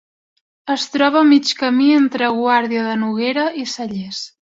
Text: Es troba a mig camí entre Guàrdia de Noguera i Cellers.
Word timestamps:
Es 0.75 0.85
troba 0.93 1.19
a 1.19 1.27
mig 1.31 1.51
camí 1.59 1.89
entre 1.97 2.29
Guàrdia 2.37 2.87
de 2.87 2.95
Noguera 3.03 3.45
i 3.61 3.67
Cellers. 3.75 4.23